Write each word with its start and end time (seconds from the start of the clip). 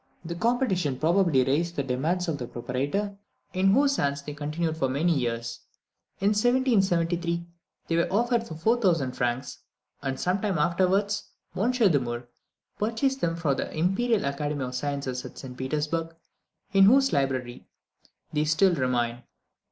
The 0.25 0.33
competition 0.33 0.97
probably 0.97 1.43
raised 1.43 1.75
the 1.75 1.83
demands 1.83 2.27
of 2.27 2.39
the 2.39 2.47
proprietor, 2.47 3.17
in 3.53 3.67
whose 3.71 3.97
hands 3.97 4.23
they 4.23 4.33
continued 4.33 4.75
for 4.77 4.89
many 4.89 5.13
years. 5.15 5.59
In 6.19 6.29
1773 6.29 7.45
they 7.87 7.95
were 7.95 8.11
offered 8.11 8.47
for 8.47 8.55
4000 8.55 9.11
francs, 9.11 9.59
and 10.01 10.19
sometime 10.19 10.57
afterwards 10.57 11.25
M. 11.55 11.69
De 11.69 11.99
Murr 11.99 12.27
purchased 12.79 13.21
them 13.21 13.35
for 13.35 13.53
the 13.53 13.71
Imperial 13.77 14.25
Academy 14.25 14.63
of 14.65 14.73
Sciences 14.73 15.23
at 15.23 15.37
St 15.37 15.55
Petersburg, 15.55 16.15
in 16.73 16.85
whose 16.85 17.13
library 17.13 17.67
they 18.33 18.45
still 18.45 18.73
remain. 18.73 19.21